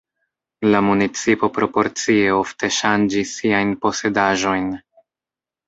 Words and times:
La 0.69 0.79
municipo 0.85 1.49
proporcie 1.57 2.33
ofte 2.37 2.71
ŝanĝis 2.79 3.37
siajn 3.43 3.77
posedaĵojn. 3.87 4.77